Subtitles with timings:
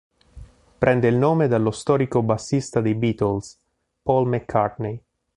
[0.79, 3.59] Prende il nome dallo storico bassista dei Beatles,
[4.01, 4.99] Paul McCartney.